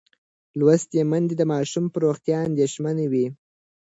[0.59, 3.25] لوستې میندې د ماشوم پر روغتیا اندېښمنه وي.